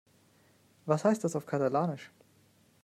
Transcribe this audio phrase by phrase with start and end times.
[0.87, 2.09] Was heißt das auf Katalanisch?